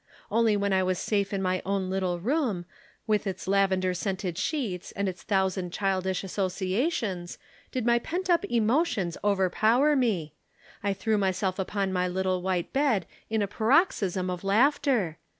[0.31, 2.65] Only when I was safe in my own little room,
[3.05, 7.37] with its lavender scented sheets and its thousand childish associations
[7.71, 10.33] did my pent up emotions overpower me.
[10.81, 15.19] I threw myself upon my little white bed in a paroxysm of laughter.